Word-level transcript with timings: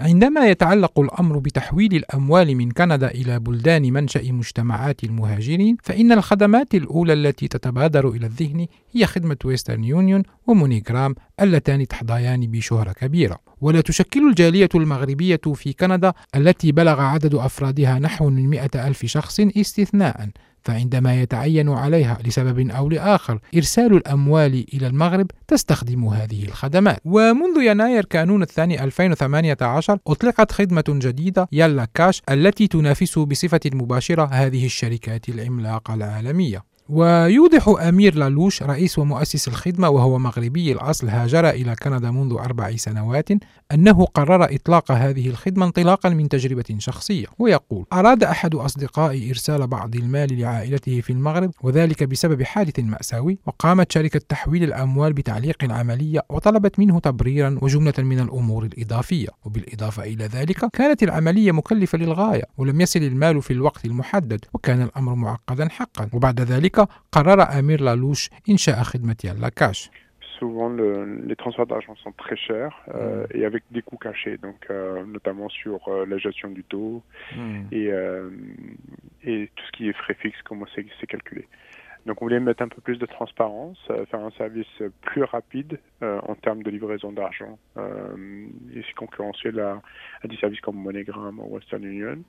عندما 0.00 0.46
يتعلق 0.46 1.00
الأمر 1.00 1.38
بتحويل 1.38 1.94
الأموال 1.94 2.56
من 2.56 2.70
كندا 2.70 3.08
إلى 3.08 3.38
بلدان 3.38 3.92
منشأ 3.92 4.32
مجتمعات 4.32 5.04
المهاجرين 5.04 5.76
فإن 5.82 6.12
الخدمات 6.12 6.74
الأولى 6.74 7.12
التي 7.12 7.48
تتبادر 7.48 8.08
إلى 8.08 8.26
الذهن 8.26 8.66
هي 8.92 9.06
خدمة 9.06 9.36
ويسترن 9.44 9.84
يونيون 9.84 10.22
ومونيغرام 10.46 11.14
اللتان 11.40 11.88
تحظيان 11.88 12.40
بشهرة 12.40 12.92
كبيرة. 12.92 13.38
ولا 13.60 13.80
تشكل 13.80 14.28
الجالية 14.28 14.68
المغربية 14.74 15.40
في 15.54 15.72
كندا 15.72 16.12
التي 16.34 16.72
بلغ 16.72 17.00
عدد 17.00 17.34
أفرادها 17.34 17.98
نحو 17.98 18.30
من 18.30 18.48
مئة 18.48 18.88
ألف 18.88 19.06
شخص 19.06 19.40
استثناء. 19.40 20.28
فعندما 20.66 21.22
يتعين 21.22 21.68
عليها 21.68 22.18
لسبب 22.24 22.70
أو 22.70 22.88
لآخر 22.88 23.38
إرسال 23.56 23.94
الأموال 23.96 24.66
إلى 24.74 24.86
المغرب 24.86 25.30
تستخدم 25.48 26.04
هذه 26.04 26.44
الخدمات. 26.44 26.98
ومنذ 27.04 27.62
يناير 27.62 28.04
كانون 28.04 28.42
الثاني 28.42 28.84
2018 28.84 29.98
أطلقت 30.06 30.52
خدمة 30.52 30.84
جديدة 30.88 31.48
يلا 31.52 31.88
كاش 31.94 32.22
التي 32.30 32.66
تنافس 32.68 33.18
بصفة 33.18 33.60
مباشرة 33.72 34.28
هذه 34.32 34.66
الشركات 34.66 35.28
العملاقة 35.28 35.94
العالمية. 35.94 36.75
ويوضح 36.88 37.68
أمير 37.68 38.14
لالوش 38.14 38.62
رئيس 38.62 38.98
ومؤسس 38.98 39.48
الخدمة 39.48 39.88
وهو 39.88 40.18
مغربي 40.18 40.72
الأصل 40.72 41.08
هاجر 41.08 41.50
إلى 41.50 41.76
كندا 41.82 42.10
منذ 42.10 42.32
أربع 42.32 42.76
سنوات 42.76 43.28
أنه 43.72 44.04
قرر 44.04 44.44
إطلاق 44.54 44.92
هذه 44.92 45.28
الخدمة 45.28 45.66
انطلاقا 45.66 46.08
من 46.08 46.28
تجربة 46.28 46.64
شخصية 46.78 47.26
ويقول 47.38 47.86
أراد 47.92 48.24
أحد 48.24 48.54
أصدقائي 48.54 49.30
إرسال 49.30 49.66
بعض 49.66 49.96
المال 49.96 50.40
لعائلته 50.40 51.00
في 51.00 51.12
المغرب 51.12 51.50
وذلك 51.62 52.04
بسبب 52.04 52.42
حادث 52.42 52.80
مأساوي 52.80 53.38
وقامت 53.46 53.92
شركة 53.92 54.20
تحويل 54.28 54.64
الأموال 54.64 55.12
بتعليق 55.12 55.64
العملية 55.64 56.20
وطلبت 56.30 56.78
منه 56.78 57.00
تبريرا 57.00 57.58
وجملة 57.62 57.94
من 57.98 58.20
الأمور 58.20 58.64
الإضافية 58.64 59.28
وبالإضافة 59.44 60.02
إلى 60.02 60.24
ذلك 60.24 60.70
كانت 60.72 61.02
العملية 61.02 61.52
مكلفة 61.52 61.98
للغاية 61.98 62.42
ولم 62.58 62.80
يصل 62.80 63.00
المال 63.00 63.42
في 63.42 63.52
الوقت 63.52 63.84
المحدد 63.84 64.44
وكان 64.54 64.82
الأمر 64.82 65.14
معقدا 65.14 65.68
حقا 65.68 66.08
وبعد 66.12 66.40
ذلك 66.40 66.75
ذلك 66.75 66.87
قرر 67.11 67.59
أمير 67.59 67.81
لالوش 67.81 68.29
إنشاء 68.49 68.83
خدمة 68.83 69.15
يلا 69.23 69.49
كاش 69.49 69.89
souvent 70.41 70.69
le, 70.69 70.89
les 71.29 71.35
transferts 71.35 71.67
d'argent 71.67 71.95
sont 72.03 72.13
très 72.13 72.35
chers 72.35 72.75
euh, 72.95 73.23
mm. 73.23 73.37
et 73.37 73.45
avec 73.45 73.63
des 73.69 73.83
coûts 73.83 73.97
cachés, 73.97 74.37
donc 74.37 74.59
euh, 74.69 75.05
notamment 75.05 75.49
sur 75.49 75.79
euh, 75.87 76.05
la 76.07 76.17
gestion 76.17 76.49
du 76.49 76.63
taux 76.63 77.03
mm. 77.35 77.61
et, 77.71 77.91
euh, 77.91 78.29
et 79.23 79.51
tout 79.55 79.63
ce 79.67 79.71
qui 79.73 79.87
est 79.89 79.93
frais 79.93 80.15
fixes, 80.15 80.41
comment 80.43 80.65
c'est 80.73 81.07
calculé. 81.07 81.47
Donc 82.07 82.19
on 82.21 82.25
voulait 82.25 82.39
mettre 82.39 82.63
un 82.63 82.69
peu 82.69 82.81
plus 82.81 82.97
de 82.97 83.05
transparence, 83.05 83.77
euh, 83.91 84.03
faire 84.07 84.21
un 84.21 84.31
service 84.31 84.75
plus 85.01 85.23
rapide 85.23 85.79
euh, 86.01 86.19
en 86.27 86.33
termes 86.33 86.63
de 86.63 86.71
livraison 86.71 87.11
d'argent 87.11 87.59
et 87.77 88.81
c'est 88.85 88.95
concurrentiel 88.95 89.59
à, 89.59 89.81
à 90.23 90.27
des 90.27 90.37
services 90.37 90.61
comme 90.61 90.81
MoneyGram 90.81 91.39
ou 91.39 91.55
Western 91.55 91.83
Union. 91.83 92.19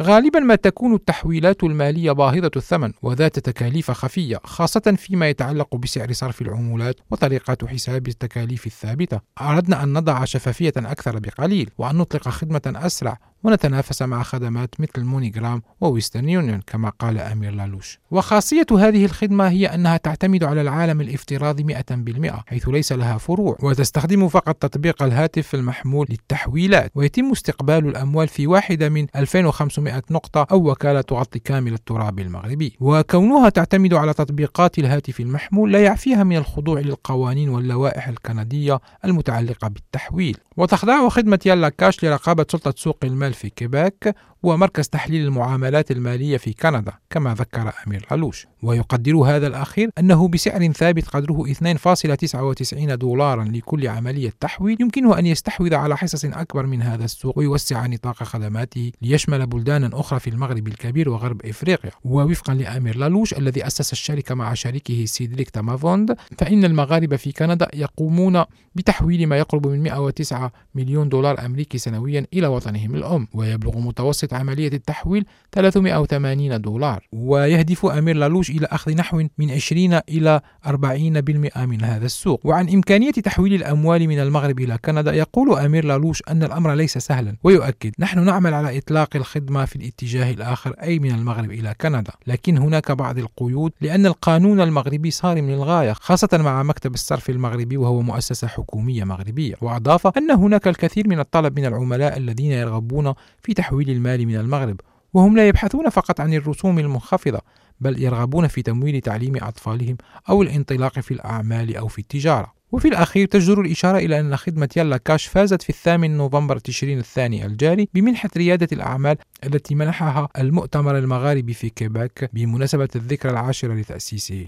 غالبا 0.00 0.40
ما 0.40 0.54
تكون 0.54 0.94
التحويلات 0.94 1.64
المالية 1.64 2.12
باهظة 2.12 2.50
الثمن 2.56 2.92
وذات 3.02 3.38
تكاليف 3.38 3.90
خفية 3.90 4.40
خاصة 4.44 4.94
فيما 4.96 5.28
يتعلق 5.28 5.76
بسعر 5.76 6.12
صرف 6.12 6.42
العمولات 6.42 6.96
وطريقة 7.10 7.66
حساب 7.66 8.08
التكاليف 8.08 8.66
الثابتة. 8.66 9.20
أردنا 9.40 9.82
أن 9.82 9.92
نضع 9.92 10.24
شفافية 10.24 10.72
أكثر 10.76 11.18
بقليل 11.18 11.70
وأن 11.78 11.96
نطلق 11.96 12.28
خدمة 12.28 12.62
أسرع 12.66 13.18
ونتنافس 13.44 14.02
مع 14.02 14.22
خدمات 14.22 14.74
مثل 14.78 15.04
مونيغرام 15.04 15.62
وويسترن 15.80 16.28
يونيون 16.28 16.60
كما 16.66 16.88
قال 16.88 17.18
أمير 17.18 17.54
لالوش. 17.54 17.98
وخاصية 18.10 18.66
هذه 18.70 19.04
الخدمة 19.04 19.48
هي 19.48 19.66
أنها 19.66 19.96
تعتمد 19.96 20.44
على 20.44 20.60
العالم 20.60 21.00
الافتراضي 21.00 21.64
100% 21.64 22.42
حيث 22.46 22.68
ليس 22.68 22.92
لها 22.92 23.18
فروع 23.18 23.56
وتستخدم 23.62 24.28
فقط 24.28 24.54
تطبيق 24.54 25.02
الهاتف 25.02 25.54
المحمول 25.54 26.06
للتحويلات. 26.10 26.92
ويتم 26.94 27.30
استقبال 27.30 27.88
الأموال 27.88 28.28
في 28.28 28.46
واحدة 28.46 28.88
من 28.88 29.06
2500 29.16 30.02
نقطة 30.10 30.46
أو 30.50 30.70
وكالة 30.70 31.00
تغطي 31.00 31.38
كامل 31.38 31.72
التراب 31.72 32.18
المغربي. 32.18 32.76
وكونها 32.80 33.48
تعتمد 33.48 33.94
على 33.94 34.14
تطبيقات 34.14 34.78
الهاتف 34.78 35.20
المحمول 35.20 35.72
لا 35.72 35.84
يعفيها 35.84 36.24
من 36.24 36.36
الخضوع 36.36 36.80
للقوانين 36.80 37.48
واللوائح 37.48 38.08
الكندية 38.08 38.80
المتعلقة 39.04 39.68
بالتحويل. 39.68 40.36
وتخضع 40.56 41.08
خدمة 41.08 41.38
يلا 41.46 41.68
كاش 41.68 42.04
لرقابة 42.04 42.46
سلطة 42.50 42.74
سوق 42.76 42.98
المال 43.04 43.25
في 43.34 43.50
كيباك 43.50 44.14
ومركز 44.46 44.88
تحليل 44.88 45.24
المعاملات 45.24 45.90
المالية 45.90 46.36
في 46.36 46.52
كندا 46.52 46.92
كما 47.10 47.34
ذكر 47.34 47.72
أمير 47.86 48.06
علوش 48.10 48.46
ويقدر 48.62 49.16
هذا 49.16 49.46
الأخير 49.46 49.90
أنه 49.98 50.28
بسعر 50.28 50.72
ثابت 50.72 51.08
قدره 51.08 51.44
2.99 51.52 52.74
دولارا 52.94 53.44
لكل 53.44 53.88
عملية 53.88 54.32
تحويل 54.40 54.76
يمكنه 54.80 55.18
أن 55.18 55.26
يستحوذ 55.26 55.74
على 55.74 55.96
حصص 55.96 56.24
أكبر 56.24 56.66
من 56.66 56.82
هذا 56.82 57.04
السوق 57.04 57.38
ويوسع 57.38 57.86
نطاق 57.86 58.22
خدماته 58.22 58.92
ليشمل 59.02 59.46
بلدانا 59.46 59.90
أخرى 59.92 60.20
في 60.20 60.30
المغرب 60.30 60.68
الكبير 60.68 61.08
وغرب 61.08 61.46
إفريقيا. 61.46 61.90
ووفقا 62.04 62.54
لأمير 62.54 62.96
لالوش 62.96 63.34
الذي 63.34 63.66
أسس 63.66 63.92
الشركة 63.92 64.34
مع 64.34 64.54
شريكه 64.54 65.04
سيدريك 65.04 65.50
تامافوند 65.50 66.16
فإن 66.38 66.64
المغاربة 66.64 67.16
في 67.16 67.32
كندا 67.32 67.68
يقومون 67.74 68.44
بتحويل 68.74 69.26
ما 69.26 69.38
يقرب 69.38 69.66
من 69.66 69.82
109 69.82 70.52
مليون 70.74 71.08
دولار 71.08 71.46
أمريكي 71.46 71.78
سنويا 71.78 72.26
إلى 72.32 72.46
وطنهم 72.46 72.94
الأم. 72.94 73.28
ويبلغ 73.34 73.78
متوسط 73.78 74.34
عملية 74.36 74.72
التحويل 74.72 75.24
380 75.52 76.60
دولار. 76.60 77.06
ويهدف 77.12 77.86
أمير 77.86 78.16
لالوش 78.16 78.50
إلى 78.50 78.66
أخذ 78.66 78.94
نحو 78.94 79.26
من 79.38 79.50
20 79.50 80.00
إلى 80.08 80.40
40% 80.66 81.66
من 81.66 81.84
هذا 81.84 82.06
السوق. 82.06 82.40
وعن 82.44 82.68
إمكانية 82.68 83.10
تحويل 83.10 83.54
الأموال 83.54 84.08
من 84.08 84.18
المغرب 84.18 84.60
إلى 84.60 84.78
كندا 84.84 85.12
يقول 85.12 85.58
أمير 85.58 85.84
لالوش 85.84 86.22
أن 86.28 86.42
الأمر 86.42 86.74
ليس 86.74 86.98
سهلا 86.98 87.36
ويؤكد 87.44 87.92
نحن 87.98 88.24
نعمل 88.24 88.54
على 88.54 88.78
إطلاق 88.78 89.16
الخدمة 89.16 89.64
في 89.64 89.76
الاتجاه 89.76 90.30
الآخر 90.30 90.74
أي 90.82 90.98
من 90.98 91.10
المغرب 91.10 91.50
إلى 91.50 91.74
كندا. 91.80 92.12
لكن 92.26 92.58
هناك 92.58 92.92
بعض 92.92 93.18
القيود 93.18 93.72
لأن 93.80 94.06
القانون 94.06 94.60
المغربي 94.60 95.10
صارم 95.10 95.50
للغاية 95.50 95.92
خاصة 95.92 96.28
مع 96.32 96.62
مكتب 96.62 96.94
الصرف 96.94 97.30
المغربي 97.30 97.76
وهو 97.76 98.02
مؤسسة 98.02 98.46
حكومية 98.46 99.04
مغربية. 99.04 99.54
وأضاف 99.60 100.06
أن 100.06 100.30
هناك 100.30 100.68
الكثير 100.68 101.08
من 101.08 101.20
الطلب 101.20 101.58
من 101.58 101.66
العملاء 101.66 102.16
الذين 102.16 102.52
يرغبون 102.52 103.14
في 103.42 103.54
تحويل 103.54 103.90
المال 103.90 104.15
من 104.18 104.36
المغرب 104.36 104.80
وهم 105.14 105.36
لا 105.36 105.48
يبحثون 105.48 105.88
فقط 105.88 106.20
عن 106.20 106.34
الرسوم 106.34 106.78
المنخفضة 106.78 107.40
بل 107.80 108.02
يرغبون 108.02 108.46
في 108.46 108.62
تمويل 108.62 109.00
تعليم 109.00 109.36
أطفالهم 109.36 109.96
أو 110.28 110.42
الانطلاق 110.42 111.00
في 111.00 111.14
الأعمال 111.14 111.76
أو 111.76 111.88
في 111.88 111.98
التجارة. 111.98 112.56
وفي 112.72 112.88
الأخير 112.88 113.26
تجدر 113.26 113.60
الإشارة 113.60 113.98
إلى 113.98 114.20
أن 114.20 114.36
خدمة 114.36 114.68
يلا 114.76 114.96
كاش 114.96 115.26
فازت 115.26 115.62
في 115.62 115.70
الثامن 115.70 116.16
نوفمبر 116.16 116.58
تشرين 116.58 116.98
الثاني 116.98 117.46
الجاري 117.46 117.88
بمنحة 117.94 118.28
ريادة 118.36 118.68
الأعمال 118.72 119.16
التي 119.44 119.74
منحها 119.74 120.28
المؤتمر 120.38 120.98
المغاربي 120.98 121.54
في 121.54 121.68
كيباك 121.68 122.30
بمناسبة 122.32 122.88
الذكرى 122.96 123.32
العاشرة 123.32 123.74
لتأسيسه. 123.74 124.44